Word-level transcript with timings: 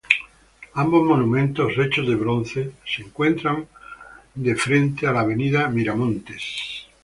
Ambos 0.73 1.03
monumentos 1.05 1.73
hechos 1.77 2.07
de 2.07 2.15
bronce, 2.15 2.71
se 2.83 3.03
encuentran 3.03 3.67
de 4.33 4.55
frente 4.55 5.05
a 5.05 5.11
la 5.11 5.19
avenida 5.19 5.67
Miramontes. 5.69 6.87